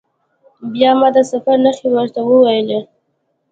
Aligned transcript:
بیا 0.73 0.91
ما 0.99 1.07
د 1.15 1.17
سفر 1.31 1.55
نښې 1.65 1.87
ورته 1.93 2.19
وویلي. 2.23 2.79